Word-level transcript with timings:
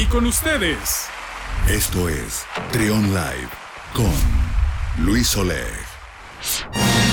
Y 0.00 0.06
con 0.06 0.24
ustedes. 0.24 1.08
Esto 1.68 2.08
es 2.08 2.46
Trion 2.72 3.12
Live 3.12 3.50
con 3.92 5.04
Luis 5.04 5.36
Oleg. 5.36 7.09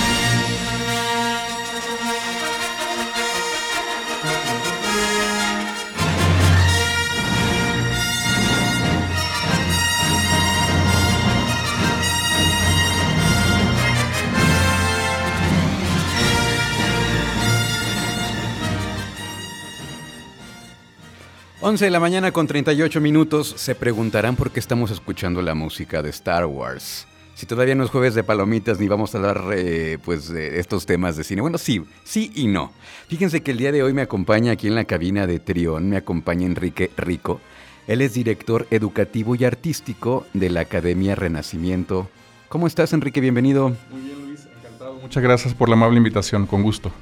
11 21.67 21.83
de 21.83 21.91
la 21.91 21.99
mañana 21.99 22.31
con 22.31 22.47
38 22.47 23.01
minutos. 23.01 23.53
Se 23.57 23.75
preguntarán 23.75 24.37
por 24.37 24.51
qué 24.51 24.59
estamos 24.61 24.89
escuchando 24.89 25.41
la 25.41 25.53
música 25.53 26.01
de 26.01 26.09
Star 26.11 26.45
Wars. 26.45 27.05
Si 27.35 27.45
todavía 27.45 27.75
no 27.75 27.83
es 27.83 27.89
jueves 27.89 28.15
de 28.15 28.23
palomitas 28.23 28.79
ni 28.79 28.87
vamos 28.87 29.13
a 29.13 29.17
hablar 29.17 29.43
eh, 29.53 29.97
pues 30.01 30.29
de 30.29 30.61
estos 30.61 30.85
temas 30.85 31.17
de 31.17 31.25
cine. 31.25 31.41
Bueno, 31.41 31.57
sí, 31.57 31.83
sí 32.05 32.31
y 32.35 32.47
no. 32.47 32.71
Fíjense 33.09 33.43
que 33.43 33.51
el 33.51 33.57
día 33.57 33.73
de 33.73 33.83
hoy 33.83 33.91
me 33.91 34.01
acompaña 34.01 34.53
aquí 34.53 34.67
en 34.67 34.75
la 34.75 34.85
cabina 34.85 35.27
de 35.27 35.39
Trión, 35.39 35.89
me 35.89 35.97
acompaña 35.97 36.45
Enrique 36.45 36.89
Rico. 36.95 37.41
Él 37.85 38.01
es 38.01 38.13
director 38.13 38.65
educativo 38.71 39.35
y 39.35 39.43
artístico 39.43 40.25
de 40.33 40.49
la 40.49 40.61
Academia 40.61 41.15
Renacimiento. 41.15 42.07
¿Cómo 42.47 42.67
estás, 42.67 42.93
Enrique? 42.93 43.19
Bienvenido. 43.19 43.75
Muy 43.91 44.03
bien, 44.03 44.25
Luis, 44.25 44.47
encantado. 44.57 44.93
Muchas 45.01 45.21
gracias 45.21 45.53
por 45.53 45.67
la 45.67 45.75
amable 45.75 45.97
invitación, 45.97 46.45
con 46.45 46.63
gusto. 46.63 46.93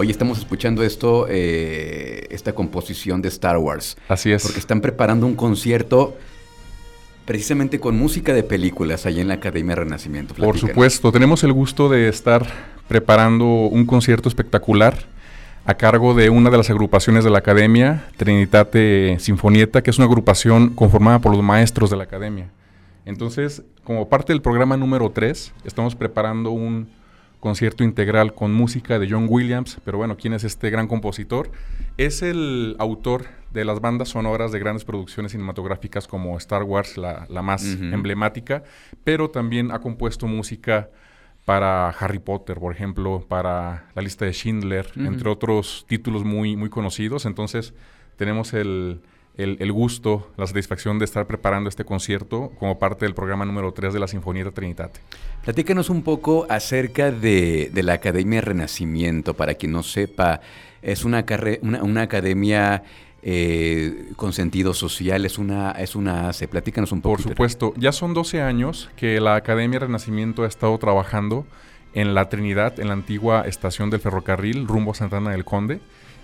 Hoy 0.00 0.12
estamos 0.12 0.38
escuchando 0.38 0.84
esto, 0.84 1.26
eh, 1.28 2.28
esta 2.30 2.52
composición 2.52 3.20
de 3.20 3.26
Star 3.26 3.56
Wars. 3.56 3.96
Así 4.06 4.30
es. 4.30 4.44
Porque 4.44 4.60
están 4.60 4.80
preparando 4.80 5.26
un 5.26 5.34
concierto 5.34 6.16
precisamente 7.24 7.80
con 7.80 7.98
música 7.98 8.32
de 8.32 8.44
películas 8.44 9.06
allá 9.06 9.22
en 9.22 9.26
la 9.26 9.34
Academia 9.34 9.74
Renacimiento. 9.74 10.34
Por 10.34 10.56
supuesto, 10.56 11.10
tenemos 11.10 11.42
el 11.42 11.52
gusto 11.52 11.88
de 11.88 12.08
estar 12.08 12.46
preparando 12.86 13.44
un 13.44 13.86
concierto 13.86 14.28
espectacular 14.28 14.96
a 15.64 15.74
cargo 15.74 16.14
de 16.14 16.30
una 16.30 16.50
de 16.50 16.58
las 16.58 16.70
agrupaciones 16.70 17.24
de 17.24 17.30
la 17.30 17.38
Academia, 17.38 18.06
Trinitate 18.16 19.16
Sinfonieta, 19.18 19.82
que 19.82 19.90
es 19.90 19.98
una 19.98 20.06
agrupación 20.06 20.76
conformada 20.76 21.18
por 21.18 21.32
los 21.32 21.42
maestros 21.42 21.90
de 21.90 21.96
la 21.96 22.04
Academia. 22.04 22.52
Entonces, 23.04 23.64
como 23.82 24.08
parte 24.08 24.32
del 24.32 24.42
programa 24.42 24.76
número 24.76 25.10
3, 25.10 25.54
estamos 25.64 25.96
preparando 25.96 26.52
un 26.52 26.88
concierto 27.40 27.84
integral 27.84 28.34
con 28.34 28.52
música 28.52 28.98
de 28.98 29.08
John 29.08 29.26
Williams, 29.28 29.78
pero 29.84 29.98
bueno, 29.98 30.16
¿quién 30.16 30.32
es 30.32 30.44
este 30.44 30.70
gran 30.70 30.88
compositor? 30.88 31.50
Es 31.96 32.22
el 32.22 32.76
autor 32.78 33.26
de 33.52 33.64
las 33.64 33.80
bandas 33.80 34.10
sonoras 34.10 34.52
de 34.52 34.58
grandes 34.58 34.84
producciones 34.84 35.32
cinematográficas 35.32 36.06
como 36.06 36.36
Star 36.38 36.62
Wars, 36.62 36.96
la, 36.96 37.26
más 37.42 37.64
emblemática, 37.64 38.64
pero 39.04 39.30
también 39.30 39.70
ha 39.70 39.80
compuesto 39.80 40.26
música 40.26 40.90
para 41.44 41.88
Harry 41.88 42.18
Potter, 42.18 42.58
por 42.58 42.74
ejemplo, 42.74 43.24
para 43.26 43.86
la 43.94 44.02
lista 44.02 44.26
de 44.26 44.32
Schindler, 44.32 44.90
entre 44.96 45.30
otros 45.30 45.86
títulos 45.88 46.24
muy, 46.24 46.56
muy 46.56 46.68
conocidos. 46.68 47.24
Entonces, 47.24 47.72
tenemos 48.16 48.52
el, 48.52 49.00
el, 49.38 49.72
gusto, 49.72 50.28
la 50.36 50.48
satisfacción 50.48 50.98
de 50.98 51.04
estar 51.04 51.26
preparando 51.26 51.68
este 51.68 51.84
concierto 51.84 52.50
como 52.58 52.78
parte 52.78 53.04
del 53.04 53.14
programa 53.14 53.44
número 53.44 53.72
3 53.72 53.94
de 53.94 54.00
la 54.00 54.08
Sinfonía 54.08 54.50
Trinitate. 54.50 55.00
Platícanos 55.44 55.90
un 55.90 56.02
poco 56.02 56.44
acerca 56.48 57.12
de, 57.12 57.70
la 57.72 57.92
Academia 57.94 58.40
Renacimiento, 58.40 59.34
para 59.34 59.54
quien 59.54 59.72
no 59.72 59.84
sepa, 59.84 60.40
es 60.82 61.04
una, 61.04 61.24
una, 61.62 62.02
academia 62.02 62.82
eh, 63.22 64.10
con 64.16 64.32
sentido 64.32 64.74
social, 64.74 65.24
es 65.24 65.38
una, 65.38 65.70
es 65.70 65.94
una 65.94 66.28
ACE. 66.28 66.48
Platícanos 66.48 66.90
un 66.90 67.00
poco. 67.00 67.16
Por 67.16 67.22
supuesto, 67.22 67.74
ya 67.76 67.92
son 67.92 68.14
12 68.14 68.42
años 68.42 68.90
que 68.96 69.20
la 69.20 69.36
Academia 69.36 69.78
Renacimiento 69.78 70.42
ha 70.42 70.48
estado 70.48 70.76
trabajando 70.78 71.46
en 71.94 72.12
la 72.14 72.28
Trinidad, 72.28 72.80
en 72.80 72.88
la 72.88 72.94
antigua 72.94 73.42
estación 73.46 73.88
del 73.90 74.00
ferrocarril 74.00 74.66
rumbo 74.66 74.90
a 74.90 74.94
Santana 74.94 75.30
del 75.30 75.44
Conde. 75.44 75.80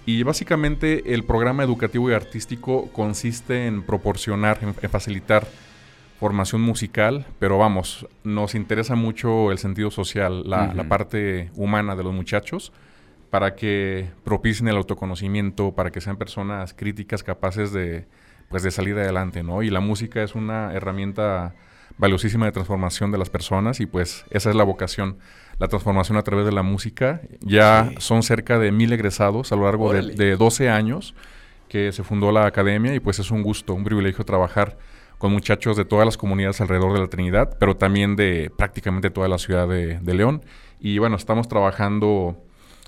Y 0.07 0.23
básicamente 0.23 1.15
el 1.15 1.25
programa 1.25 1.63
educativo 1.63 2.11
y 2.11 2.15
artístico 2.15 2.91
consiste 2.93 3.67
en 3.67 3.83
proporcionar, 3.83 4.59
en, 4.63 4.75
facilitar 4.75 5.47
formación 6.21 6.61
musical, 6.61 7.27
pero 7.39 7.59
vamos, 7.59 8.07
nos 8.23 8.55
interesa 8.55 8.95
mucho 8.95 9.51
el 9.51 9.59
sentido 9.59 9.91
social, 9.91 10.49
la, 10.49 10.73
parte 10.89 11.51
humana 11.55 11.97
de 11.97 12.03
los 12.03 12.13
muchachos, 12.13 12.73
para 13.31 13.55
que 13.57 14.11
propicien 14.25 14.69
el 14.69 14.77
autoconocimiento, 14.77 15.73
para 15.73 15.91
que 15.91 16.01
sean 16.01 16.17
personas 16.17 16.75
críticas 16.75 17.23
capaces 17.23 17.73
de, 17.73 18.07
pues, 18.49 18.63
de 18.63 18.71
salir 18.71 18.97
adelante, 18.97 19.43
¿no? 19.43 19.63
Y 19.63 19.71
la 19.71 19.81
música 19.81 20.23
es 20.23 20.35
una 20.35 20.73
herramienta 20.73 21.55
valiosísima 21.99 22.47
de 22.47 22.53
transformación 22.53 23.11
de 23.11 23.19
las 23.19 23.31
personas 23.31 23.81
y 23.81 23.87
pues 23.87 24.25
esa 24.31 24.51
es 24.51 24.57
la 24.57 24.65
vocación 24.65 25.19
la 25.59 25.69
transformación 25.69 26.19
a 26.19 26.23
través 26.23 26.47
de 26.47 26.53
la 26.53 26.63
música. 26.63 27.21
Ya 27.41 27.91
son 27.99 28.23
cerca 28.23 28.59
de 28.59 28.73
mil 28.73 28.93
egresados 28.93 29.53
a 29.53 29.57
lo 29.57 29.65
largo 29.65 29.93
de, 29.93 30.37
12 30.37 30.71
años 30.71 31.15
que 31.69 31.93
se 31.93 32.05
fundó 32.05 32.31
la 32.31 32.47
academia 32.47 32.95
y 32.95 33.01
pues 33.01 33.19
es 33.19 33.31
un 33.31 33.43
gusto, 33.43 33.75
un 33.75 33.85
privilegio 33.85 34.25
trabajar 34.25 34.77
con 35.19 35.33
muchachos 35.33 35.77
de 35.77 35.85
todas 35.85 36.05
las 36.05 36.17
comunidades 36.17 36.61
alrededor 36.61 36.93
de 36.93 37.01
la 37.01 37.09
Trinidad, 37.09 37.57
pero 37.59 37.77
también 37.77 38.15
de 38.15 38.51
prácticamente 38.57 39.11
toda 39.11 39.27
la 39.29 39.39
ciudad 39.39 39.67
de, 39.67 40.15
León. 40.15 40.43
Y 40.81 40.99
bueno, 40.99 41.17
estamos 41.17 41.49
trabajando 41.49 42.37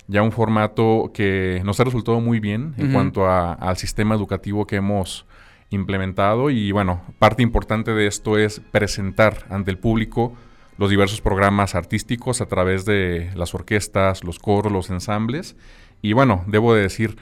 ya 0.07 0.23
un 0.23 0.33
formato 0.33 1.11
que 1.15 1.63
nos 1.65 1.81
ha 1.81 1.85
resultado 1.85 2.21
muy 2.21 2.39
bien 2.39 2.75
en 2.77 2.93
cuanto 2.93 3.29
al 3.29 3.77
sistema 3.77 4.15
educativo 4.15 4.67
que 4.67 4.77
hemos 4.77 5.27
implementado 5.71 6.51
y 6.51 6.71
bueno, 6.71 7.03
parte 7.19 7.43
importante 7.43 7.93
de 7.93 8.07
esto 8.07 8.39
es 8.39 8.61
presentar 8.71 9.47
ante 9.51 9.71
el 9.71 9.79
público 9.79 10.35
los 10.79 10.91
diversos 10.91 11.21
programas 11.21 11.75
artísticos 11.75 12.41
a 12.41 12.47
través 12.47 12.85
de 12.85 13.31
las 13.35 13.55
orquestas, 13.55 14.25
los 14.25 14.39
coros, 14.39 14.73
los 14.73 14.91
ensambles. 14.91 15.57
Y 16.03 16.13
bueno, 16.13 16.45
debo 16.47 16.75
de 16.75 16.83
decir, 16.83 17.17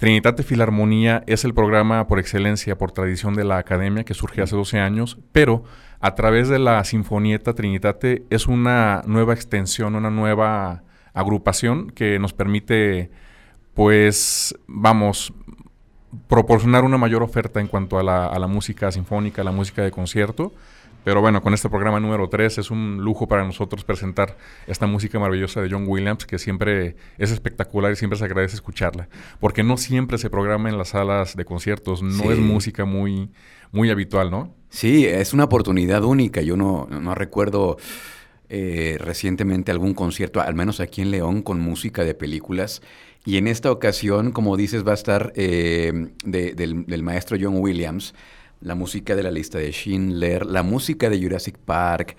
Trinitate 0.00 0.42
Filarmonía 0.42 1.22
es 1.26 1.44
el 1.44 1.52
programa 1.52 2.06
por 2.06 2.18
excelencia, 2.18 2.78
por 2.78 2.92
tradición 2.92 3.34
de 3.34 3.44
la 3.44 3.58
academia 3.58 4.04
que 4.04 4.14
surgió 4.14 4.44
hace 4.44 4.56
12 4.56 4.78
años, 4.78 5.18
pero 5.32 5.64
a 6.00 6.14
través 6.14 6.48
de 6.48 6.58
la 6.58 6.82
Sinfonieta 6.84 7.54
Trinitate 7.54 8.24
es 8.30 8.46
una 8.46 9.02
nueva 9.06 9.34
extensión, 9.34 9.94
una 9.94 10.10
nueva 10.10 10.84
agrupación 11.12 11.90
que 11.90 12.18
nos 12.18 12.32
permite, 12.32 13.10
pues, 13.74 14.54
vamos, 14.66 15.34
proporcionar 16.28 16.84
una 16.84 16.96
mayor 16.96 17.22
oferta 17.22 17.60
en 17.60 17.66
cuanto 17.66 17.98
a 17.98 18.02
la, 18.02 18.26
a 18.26 18.38
la 18.38 18.46
música 18.46 18.90
sinfónica, 18.90 19.42
a 19.42 19.44
la 19.44 19.52
música 19.52 19.82
de 19.82 19.90
concierto 19.90 20.52
pero 21.04 21.20
bueno, 21.20 21.42
con 21.42 21.54
este 21.54 21.68
programa 21.68 21.98
número 21.98 22.28
3 22.28 22.58
es 22.58 22.70
un 22.70 22.98
lujo 23.02 23.26
para 23.26 23.44
nosotros 23.44 23.84
presentar 23.84 24.36
esta 24.66 24.86
música 24.86 25.18
maravillosa 25.18 25.62
de 25.62 25.70
John 25.70 25.84
Williams, 25.86 26.26
que 26.26 26.38
siempre 26.38 26.96
es 27.16 27.30
espectacular 27.30 27.92
y 27.92 27.96
siempre 27.96 28.18
se 28.18 28.24
agradece 28.24 28.56
escucharla. 28.56 29.08
Porque 29.40 29.62
no 29.62 29.76
siempre 29.76 30.18
se 30.18 30.28
programa 30.28 30.68
en 30.68 30.76
las 30.76 30.88
salas 30.90 31.36
de 31.36 31.44
conciertos, 31.44 32.02
no 32.02 32.30
es 32.30 32.38
música 32.38 32.84
muy, 32.84 33.30
muy 33.72 33.90
habitual, 33.90 34.30
¿no? 34.30 34.54
Sí, 34.68 35.06
es 35.06 35.32
una 35.32 35.44
oportunidad 35.44 36.04
única. 36.04 36.42
Yo 36.42 36.56
no, 36.56 36.86
recuerdo 37.14 37.78
eh, 38.50 38.98
recientemente 39.00 39.70
algún 39.72 39.94
concierto, 39.94 40.40
al 40.40 40.54
menos 40.54 40.80
aquí 40.80 41.00
en 41.00 41.10
León, 41.10 41.42
con 41.42 41.60
música 41.60 42.04
de 42.04 42.14
películas. 42.14 42.82
Y 43.24 43.38
en 43.38 43.48
esta 43.48 43.70
ocasión, 43.70 44.32
como 44.32 44.56
dices, 44.56 44.86
va 44.86 44.92
a 44.92 44.94
estar 44.94 45.32
eh, 45.34 45.92
del, 46.24 46.86
del 46.86 47.02
maestro 47.02 47.38
John 47.40 47.56
Williams 47.56 48.14
la 48.60 48.74
música 48.74 49.16
de 49.16 49.22
la 49.22 49.30
lista 49.30 49.58
de 49.58 49.70
Schindler, 49.72 50.46
la 50.46 50.62
música 50.62 51.08
de 51.08 51.20
Jurassic 51.20 51.58
Park 51.58 52.16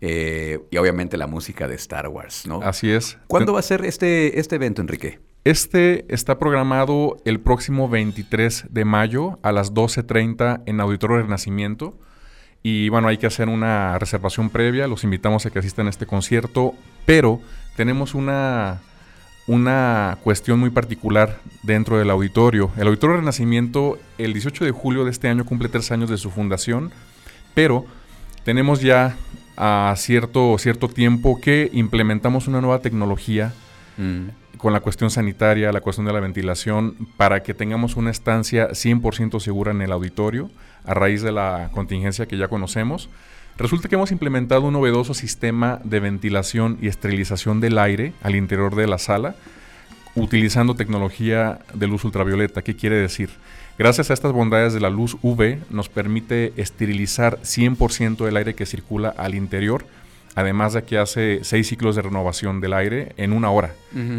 eh, 0.00 0.60
y 0.70 0.76
obviamente 0.76 1.16
la 1.16 1.26
música 1.26 1.68
de 1.68 1.76
Star 1.76 2.08
Wars, 2.08 2.46
¿no? 2.46 2.60
Así 2.62 2.90
es. 2.90 3.18
¿Cuándo 3.26 3.52
va 3.52 3.60
a 3.60 3.62
ser 3.62 3.84
este, 3.84 4.38
este 4.38 4.56
evento, 4.56 4.82
Enrique? 4.82 5.20
Este 5.44 6.06
está 6.12 6.38
programado 6.38 7.18
el 7.24 7.38
próximo 7.40 7.88
23 7.88 8.66
de 8.70 8.84
mayo 8.84 9.38
a 9.42 9.52
las 9.52 9.72
12.30 9.74 10.62
en 10.66 10.80
Auditorio 10.80 11.18
Renacimiento. 11.18 11.98
Y 12.62 12.88
bueno, 12.88 13.08
hay 13.08 13.18
que 13.18 13.26
hacer 13.26 13.50
una 13.50 13.98
reservación 13.98 14.48
previa. 14.48 14.86
Los 14.88 15.04
invitamos 15.04 15.44
a 15.44 15.50
que 15.50 15.58
asistan 15.58 15.86
a 15.86 15.90
este 15.90 16.06
concierto. 16.06 16.74
Pero 17.04 17.42
tenemos 17.76 18.14
una 18.14 18.80
una 19.46 20.18
cuestión 20.22 20.58
muy 20.58 20.70
particular 20.70 21.38
dentro 21.62 21.98
del 21.98 22.10
auditorio. 22.10 22.70
El 22.76 22.86
Auditorio 22.88 23.16
Renacimiento, 23.16 23.98
el 24.16 24.32
18 24.32 24.64
de 24.64 24.70
julio 24.70 25.04
de 25.04 25.10
este 25.10 25.28
año, 25.28 25.44
cumple 25.44 25.68
tres 25.68 25.90
años 25.90 26.08
de 26.08 26.16
su 26.16 26.30
fundación, 26.30 26.90
pero 27.54 27.84
tenemos 28.44 28.80
ya 28.80 29.16
a 29.56 29.94
cierto, 29.96 30.56
cierto 30.58 30.88
tiempo 30.88 31.40
que 31.40 31.70
implementamos 31.72 32.48
una 32.48 32.60
nueva 32.60 32.80
tecnología 32.80 33.52
mm. 33.98 34.56
con 34.56 34.72
la 34.72 34.80
cuestión 34.80 35.10
sanitaria, 35.10 35.72
la 35.72 35.80
cuestión 35.80 36.06
de 36.06 36.12
la 36.12 36.20
ventilación, 36.20 36.96
para 37.16 37.42
que 37.42 37.54
tengamos 37.54 37.96
una 37.96 38.10
estancia 38.10 38.70
100% 38.70 39.40
segura 39.40 39.72
en 39.72 39.82
el 39.82 39.92
auditorio 39.92 40.50
a 40.84 40.94
raíz 40.94 41.22
de 41.22 41.32
la 41.32 41.70
contingencia 41.72 42.26
que 42.26 42.36
ya 42.36 42.48
conocemos. 42.48 43.08
Resulta 43.56 43.88
que 43.88 43.94
hemos 43.94 44.10
implementado 44.10 44.62
un 44.62 44.72
novedoso 44.72 45.14
sistema 45.14 45.80
de 45.84 46.00
ventilación 46.00 46.76
y 46.80 46.88
esterilización 46.88 47.60
del 47.60 47.78
aire 47.78 48.12
al 48.22 48.34
interior 48.34 48.74
de 48.74 48.88
la 48.88 48.98
sala 48.98 49.36
utilizando 50.16 50.74
tecnología 50.74 51.60
de 51.72 51.86
luz 51.86 52.04
ultravioleta. 52.04 52.62
¿Qué 52.62 52.74
quiere 52.76 52.96
decir? 52.96 53.30
Gracias 53.78 54.10
a 54.10 54.14
estas 54.14 54.32
bondades 54.32 54.72
de 54.72 54.80
la 54.80 54.90
luz 54.90 55.16
UV 55.22 55.58
nos 55.70 55.88
permite 55.88 56.52
esterilizar 56.56 57.38
100% 57.42 58.24
del 58.24 58.36
aire 58.36 58.54
que 58.54 58.66
circula 58.66 59.08
al 59.16 59.34
interior, 59.34 59.84
además 60.34 60.72
de 60.74 60.84
que 60.84 60.98
hace 60.98 61.40
seis 61.42 61.68
ciclos 61.68 61.96
de 61.96 62.02
renovación 62.02 62.60
del 62.60 62.72
aire 62.72 63.12
en 63.16 63.32
una 63.32 63.50
hora. 63.50 63.74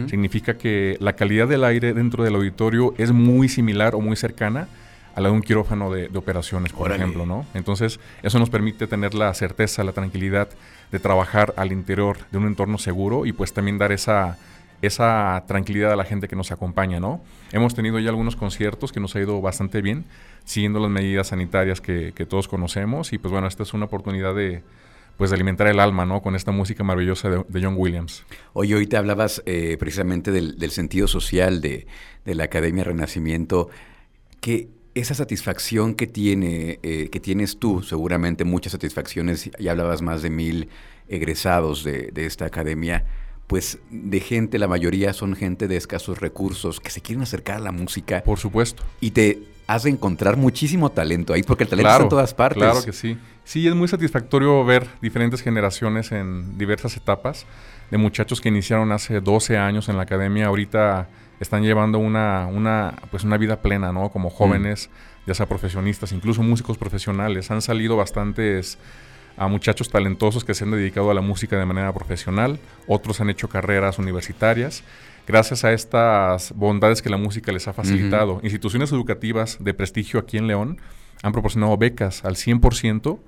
Significa 0.10 0.58
que 0.58 0.98
la 1.00 1.14
calidad 1.14 1.48
del 1.48 1.64
aire 1.64 1.94
dentro 1.94 2.24
del 2.24 2.36
auditorio 2.36 2.94
es 2.98 3.12
muy 3.12 3.48
similar 3.50 3.96
o 3.96 4.02
muy 4.02 4.16
cercana 4.16 4.68
a 5.16 5.22
la 5.22 5.30
de 5.30 5.36
un 5.36 5.42
quirófano 5.42 5.92
de, 5.92 6.10
operaciones, 6.16 6.74
por 6.74 6.92
ejemplo, 6.92 7.26
¿no? 7.26 7.46
Entonces, 7.54 8.00
eso 8.22 8.38
nos 8.38 8.50
permite 8.50 8.86
tener 8.86 9.14
la 9.14 9.34
certeza, 9.34 9.84
la 9.84 9.94
tranquilidad 9.94 10.50
de 10.92 11.00
trabajar 11.00 11.54
al 11.58 11.72
interior 11.72 12.18
de 12.32 12.38
un 12.38 12.48
entorno 12.48 12.78
seguro 12.78 13.26
y 13.26 13.32
pues 13.32 13.54
también 13.54 13.78
dar 13.78 13.92
esa 13.92 14.38
esa 14.82 15.44
tranquilidad 15.48 15.92
a 15.92 15.96
la 15.96 16.06
gente 16.06 16.28
que 16.28 16.36
nos 16.36 16.52
acompaña, 16.52 17.00
¿no? 17.00 17.22
Hemos 17.52 17.76
tenido 17.76 18.00
ya 18.00 18.10
algunos 18.10 18.36
conciertos 18.36 18.92
que 18.92 19.00
nos 19.00 19.16
ha 19.16 19.20
ido 19.20 19.42
bastante 19.42 19.82
bien, 19.82 20.06
siguiendo 20.44 20.80
las 20.80 20.92
medidas 20.92 21.28
sanitarias 21.28 21.82
que, 21.82 22.12
todos 22.28 22.48
conocemos 22.48 23.14
y 23.14 23.18
pues 23.18 23.32
bueno, 23.32 23.48
esta 23.48 23.64
es 23.64 23.74
una 23.74 23.86
oportunidad 23.86 24.36
de, 24.36 24.64
pues 25.18 25.30
de 25.32 25.36
alimentar 25.36 25.68
el 25.68 25.80
alma, 25.80 26.06
¿no? 26.06 26.22
Con 26.22 26.36
esta 26.36 26.52
música 26.52 26.84
maravillosa 26.84 27.30
de, 27.30 27.62
John 27.62 27.76
Williams. 27.78 28.26
Oye, 28.54 28.76
hoy 28.76 28.88
te 28.88 28.98
hablabas 28.98 29.42
eh, 29.46 29.78
precisamente 29.80 30.32
del, 30.32 30.72
sentido 30.72 31.08
social 31.08 31.62
de, 31.62 31.88
la 32.26 32.46
Academia 32.46 32.84
Renacimiento, 32.84 33.70
que 34.42 34.70
esa 34.96 35.14
satisfacción 35.14 35.94
que 35.94 36.08
tiene, 36.08 36.80
eh, 36.82 37.10
que 37.12 37.20
tienes 37.20 37.58
tú, 37.60 37.84
seguramente 37.84 38.46
muchas 38.46 38.72
satisfacciones, 38.72 39.52
ya 39.60 39.72
hablabas 39.72 40.02
más 40.02 40.22
de 40.22 40.30
mil 40.30 40.70
egresados 41.08 41.84
de, 41.84 42.10
de 42.12 42.26
esta 42.26 42.46
academia, 42.46 43.06
pues 43.48 43.78
de 43.92 44.20
gente, 44.22 44.58
la 44.58 44.68
mayoría 44.68 45.14
son 45.14 45.36
gente 45.36 45.68
de 45.68 45.78
escasos 45.78 46.20
recursos 46.20 46.80
que 46.80 46.90
se 46.90 47.02
quieren 47.02 47.22
acercar 47.22 47.58
a 47.58 47.60
la 47.60 47.72
música. 47.72 48.24
Por 48.24 48.40
supuesto. 48.40 48.84
Y 49.02 49.12
te 49.12 49.44
has 49.68 49.84
de 49.84 49.90
encontrar 49.90 50.38
muchísimo 50.38 50.92
talento 50.92 51.34
ahí, 51.34 51.44
porque 51.44 51.64
el 51.64 51.70
talento 51.70 51.90
está 51.90 52.04
en 52.04 52.10
todas 52.10 52.34
partes. 52.34 52.64
Claro 52.64 52.84
que 52.84 52.94
sí. 52.94 53.18
Sí, 53.44 53.68
es 53.68 53.76
muy 53.76 53.88
satisfactorio 53.88 54.64
ver 54.66 54.88
diferentes 55.02 55.42
generaciones 55.42 56.12
en 56.12 56.58
diversas 56.58 56.98
etapas 56.98 57.46
de 57.92 57.98
muchachos 57.98 58.42
que 58.42 58.50
iniciaron 58.50 58.92
hace 58.92 59.22
12 59.22 59.58
años 59.58 59.90
en 59.90 59.98
la 59.98 60.04
academia, 60.04 60.48
ahorita 60.48 61.08
están 61.40 61.64
llevando 61.64 62.00
una, 62.00 62.48
una, 62.48 62.96
pues 63.12 63.24
una 63.24 63.38
vida 63.38 63.62
plena, 63.62 63.92
¿no? 63.92 64.10
Como 64.10 64.30
jóvenes, 64.30 64.90
ya 65.28 65.34
sea 65.34 65.48
profesionistas, 65.48 66.12
incluso 66.12 66.42
músicos 66.42 66.78
profesionales. 66.78 67.52
Han 67.52 67.62
salido 67.62 67.98
bastantes 67.98 68.78
a 69.38 69.48
muchachos 69.48 69.90
talentosos 69.90 70.44
que 70.44 70.54
se 70.54 70.64
han 70.64 70.72
dedicado 70.72 71.12
a 71.12 71.14
la 71.14 71.22
música 71.22 71.58
de 71.58 71.66
manera 71.66 71.94
profesional, 71.94 72.60
otros 72.88 73.22
han 73.22 73.30
hecho 73.30 73.50
carreras 73.50 74.00
universitarias. 74.00 74.84
Gracias 75.28 75.64
a 75.64 75.74
estas 75.74 76.54
bondades 76.56 77.02
que 77.02 77.10
la 77.10 77.18
música 77.18 77.52
les 77.52 77.68
ha 77.68 77.74
facilitado, 77.74 78.40
instituciones 78.44 78.92
educativas 78.92 79.58
de 79.60 79.74
prestigio 79.74 80.20
aquí 80.20 80.38
en 80.38 80.48
León 80.48 80.78
han 81.24 81.32
proporcionado 81.32 81.76
becas 81.78 82.24
al 82.24 82.36
100% 82.36 83.20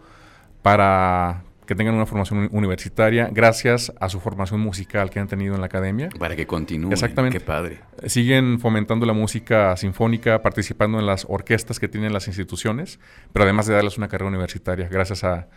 para 0.61 1.43
que 1.67 1.75
tengan 1.75 1.95
una 1.95 2.05
formación 2.05 2.49
universitaria 2.51 3.29
gracias 3.31 3.93
a 3.99 4.09
su 4.09 4.19
formación 4.19 4.59
musical 4.59 5.09
que 5.09 5.19
han 5.19 5.27
tenido 5.27 5.53
en 5.53 5.61
la 5.61 5.67
academia. 5.67 6.09
Para 6.17 6.35
que 6.35 6.47
continúen. 6.47 6.93
Exactamente. 6.93 7.37
Qué 7.39 7.45
padre. 7.45 7.79
Siguen 8.05 8.59
fomentando 8.59 9.05
la 9.05 9.13
música 9.13 9.75
sinfónica, 9.75 10.41
participando 10.41 10.99
en 10.99 11.05
las 11.05 11.25
orquestas 11.27 11.79
que 11.79 11.87
tienen 11.87 12.13
las 12.13 12.27
instituciones, 12.27 12.99
pero 13.33 13.43
además 13.43 13.67
de 13.67 13.73
darles 13.73 13.97
una 13.97 14.07
carrera 14.07 14.29
universitaria 14.29 14.87
gracias 14.87 15.23
a 15.23 15.47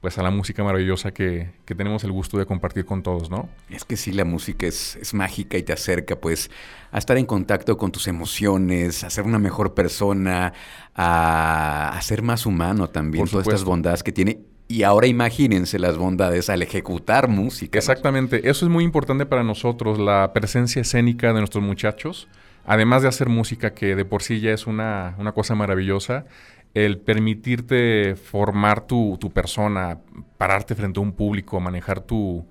pues 0.00 0.16
a 0.16 0.22
la 0.22 0.30
música 0.30 0.62
maravillosa 0.62 1.12
que, 1.12 1.50
tenemos 1.64 2.04
el 2.04 2.12
gusto 2.12 2.38
de 2.38 2.46
compartir 2.46 2.84
con 2.84 3.02
todos, 3.02 3.30
¿no? 3.30 3.48
Es 3.68 3.84
que 3.84 3.96
sí, 3.96 4.12
la 4.12 4.24
música 4.24 4.66
es, 4.66 4.96
es, 4.96 5.12
mágica 5.12 5.58
y 5.58 5.62
te 5.64 5.72
acerca 5.72 6.16
pues 6.16 6.50
a 6.92 6.98
estar 6.98 7.16
en 7.18 7.26
contacto 7.26 7.76
con 7.76 7.90
tus 7.90 8.06
emociones, 8.06 9.02
a 9.02 9.10
ser 9.10 9.24
una 9.24 9.40
mejor 9.40 9.74
persona, 9.74 10.52
a, 10.94 11.98
ser 12.02 12.22
más 12.22 12.46
humano 12.46 12.88
también, 12.88 13.26
todas 13.26 13.46
estas 13.46 13.64
bondades 13.64 14.02
que 14.02 14.12
tiene. 14.12 14.38
Y 14.68 14.82
ahora 14.82 15.06
imagínense 15.06 15.78
las 15.78 15.96
bondades 15.96 16.50
al 16.50 16.62
ejecutar 16.62 17.26
música. 17.26 17.78
Exactamente, 17.78 18.48
eso 18.48 18.66
es 18.66 18.70
muy 18.70 18.84
importante 18.84 19.26
para 19.26 19.42
nosotros, 19.42 19.98
la 19.98 20.32
presencia 20.32 20.82
escénica 20.82 21.32
de 21.32 21.40
nuestros 21.40 21.64
muchachos, 21.64 22.28
además 22.66 23.02
de 23.02 23.08
hacer 23.08 23.28
música 23.30 23.74
que 23.74 23.96
de 23.96 24.04
por 24.04 24.22
sí 24.22 24.40
ya 24.40 24.52
es 24.52 24.66
una, 24.66 25.16
una 25.18 25.32
cosa 25.32 25.54
maravillosa, 25.54 26.26
el 26.74 26.98
permitirte 26.98 28.14
formar 28.16 28.86
tu, 28.86 29.16
tu, 29.20 29.30
persona, 29.30 29.98
pararte 30.36 30.74
frente 30.74 31.00
a 31.00 31.02
un 31.02 31.12
público, 31.12 31.60
manejar 31.60 32.00
tu, 32.00 32.46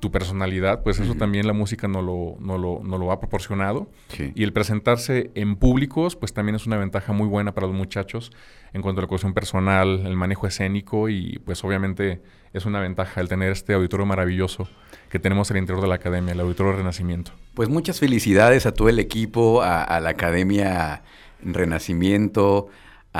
tu, 0.00 0.10
personalidad, 0.12 0.82
pues 0.82 1.00
eso 1.00 1.14
también 1.14 1.46
la 1.46 1.52
música 1.52 1.88
no 1.88 2.00
lo, 2.00 2.36
no 2.38 2.58
lo, 2.58 2.80
no 2.84 2.96
lo 2.96 3.10
ha 3.10 3.18
proporcionado. 3.18 3.90
Y 4.34 4.44
el 4.44 4.52
presentarse 4.52 5.30
en 5.34 5.56
públicos, 5.56 6.14
pues 6.14 6.32
también 6.32 6.54
es 6.54 6.66
una 6.66 6.76
ventaja 6.76 7.12
muy 7.12 7.26
buena 7.26 7.52
para 7.54 7.66
los 7.66 7.74
muchachos 7.74 8.30
en 8.72 8.82
cuanto 8.82 9.00
a 9.00 9.02
la 9.02 9.08
cuestión 9.08 9.34
personal, 9.34 10.06
el 10.06 10.14
manejo 10.14 10.46
escénico 10.46 11.08
y 11.08 11.40
pues 11.44 11.64
obviamente 11.64 12.20
es 12.52 12.66
una 12.66 12.80
ventaja 12.80 13.20
el 13.20 13.28
tener 13.28 13.50
este 13.50 13.74
auditorio 13.74 14.06
maravilloso 14.06 14.68
que 15.10 15.18
tenemos 15.18 15.50
al 15.50 15.56
interior 15.56 15.82
de 15.82 15.88
la 15.88 15.96
academia, 15.96 16.34
el 16.34 16.40
auditorio 16.40 16.72
Renacimiento. 16.72 17.32
Pues 17.54 17.68
muchas 17.68 17.98
felicidades 17.98 18.64
a 18.66 18.72
todo 18.72 18.88
el 18.88 18.98
equipo, 18.98 19.62
a, 19.62 19.82
a 19.82 20.00
la 20.00 20.10
academia 20.10 21.02
Renacimiento, 21.42 22.68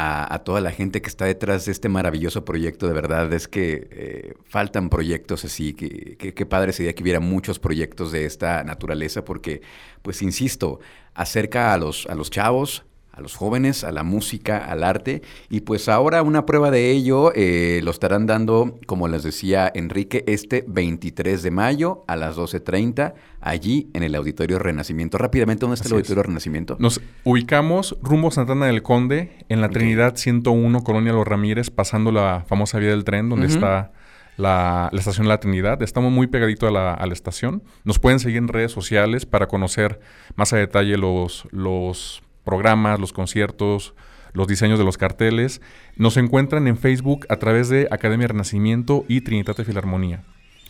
a, 0.00 0.39
toda 0.45 0.61
la 0.61 0.71
gente 0.71 1.03
que 1.03 1.09
está 1.09 1.25
detrás 1.25 1.67
de 1.67 1.73
este 1.73 1.89
maravilloso 1.89 2.45
proyecto. 2.45 2.87
De 2.87 2.93
verdad 2.93 3.33
es 3.33 3.49
que 3.49 3.89
eh, 3.91 4.35
faltan 4.45 4.91
proyectos 4.91 5.45
así, 5.45 5.75
que, 5.75 6.17
que, 6.17 6.47
padre 6.47 6.73
sería 6.73 6.95
que 6.95 7.03
hubiera 7.03 7.19
muchos 7.19 7.59
proyectos 7.59 8.12
de 8.12 8.25
esta 8.25 8.62
naturaleza, 8.62 9.25
porque, 9.25 9.61
pues 10.03 10.23
insisto, 10.23 10.79
acerca 11.15 11.75
a 11.75 11.79
los, 11.79 12.06
a 12.06 12.15
los 12.15 12.31
chavos, 12.31 12.85
a 13.19 13.20
los 13.20 13.35
jóvenes, 13.35 13.82
a 13.82 13.91
la 13.91 14.05
música, 14.05 14.59
al 14.59 14.85
arte. 14.85 15.23
Y 15.50 15.61
pues 15.61 15.88
ahora 15.88 16.23
una 16.23 16.47
prueba 16.47 16.70
de 16.70 16.91
ello 16.91 17.32
eh, 17.35 17.81
lo 17.82 17.91
estarán 17.91 18.26
dando, 18.26 18.79
como 18.87 19.09
les 19.09 19.25
decía 19.25 19.70
Enrique, 19.75 20.25
este 20.29 20.65
23 20.67 21.43
de 21.43 21.50
mayo 21.50 22.05
a 22.06 22.15
las 22.15 22.37
12.30, 22.37 23.15
allí 23.41 23.91
en 23.93 24.05
el 24.05 24.15
Auditorio 24.15 24.61
Renacimiento. 24.61 25.19
Rápidamente, 25.19 25.62
¿dónde 25.62 25.75
está 25.75 25.88
el 25.88 25.94
Auditorio 25.94 26.23
Renacimiento? 26.23 26.76
Nos 26.79 27.00
ubicamos 27.25 27.97
rumbo 28.03 28.31
Santana 28.31 28.67
del 28.67 28.82
Conde, 28.82 29.44
en 29.49 29.61
la 29.61 29.69
Trinidad 29.69 30.17
101, 30.17 30.85
Colonia 30.85 31.12
Los 31.12 31.26
Ramírez, 31.26 31.71
pasando 31.71 32.12
la 32.12 32.44
famosa 32.47 32.79
vía 32.79 32.91
del 32.91 33.05
tren, 33.05 33.29
donde 33.29 33.49
está... 33.49 33.93
La, 34.37 34.88
estación 34.93 35.26
La 35.26 35.41
Trinidad. 35.41 35.82
Estamos 35.82 36.12
muy 36.12 36.29
pegadito 36.29 36.69
a 36.69 36.71
la, 36.71 36.94
a 36.94 37.06
la, 37.06 37.12
estación. 37.12 37.64
Nos 37.82 37.99
pueden 37.99 38.21
seguir 38.21 38.38
en 38.38 38.47
redes 38.47 38.71
sociales 38.71 39.26
para 39.26 39.49
conocer 39.49 39.99
más 40.37 40.53
a 40.53 40.59
detalle 40.59 40.97
los, 40.97 41.49
los 41.50 42.23
programas, 42.49 42.99
los 42.99 43.12
conciertos, 43.12 43.95
los 44.33 44.49
diseños 44.49 44.79
de 44.79 44.85
los 44.87 44.97
carteles. 44.97 45.61
Nos 45.97 46.17
encuentran 46.17 46.67
en 46.67 46.79
Facebook 46.79 47.26
a 47.28 47.37
través 47.37 47.69
de 47.69 47.88
Academia 47.90 48.28
Renacimiento 48.28 49.05
y 49.07 49.21
Trinitate 49.21 49.64
Filarmonía. 49.64 50.25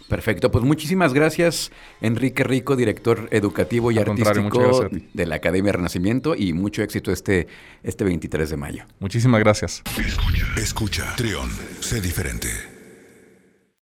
Perfecto, 0.09 0.51
pues 0.51 0.65
muchísimas 0.65 1.13
gracias 1.13 1.71
Enrique 2.01 2.43
Rico, 2.43 2.77
director 2.77 3.29
educativo 3.31 3.93
y 3.93 3.99
artístico 3.99 4.89
de 5.13 5.27
la 5.27 5.37
Academia 5.37 5.71
Renacimiento 5.71 6.35
y 6.35 6.53
mucho 6.53 6.83
éxito 6.83 7.13
este, 7.13 7.47
este 7.85 8.05
23 8.05 8.51
de 8.51 8.57
mayo. 8.57 8.85
Muchísimas 8.99 9.39
gracias. 9.41 9.83
Escucha, 9.99 10.47
escucha, 10.57 11.15
Trión, 11.17 11.51
sé 11.81 12.01
diferente. 12.01 12.78